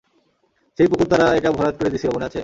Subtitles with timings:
[0.79, 2.39] সেই পুকুর তারা এটা ভরাট করে দিছিল, মনে আছে?